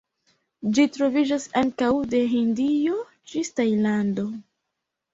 Ĝi 0.77 0.85
troviĝas 0.95 1.45
ankaŭ 1.61 1.91
de 2.15 2.23
Hindio 2.33 2.99
ĝis 3.35 3.57
Tajlando. 3.59 4.29